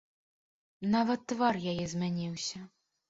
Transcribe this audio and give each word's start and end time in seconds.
Нават 0.95 1.27
твар 1.33 1.55
яе 1.73 1.85
змяніўся. 1.93 2.65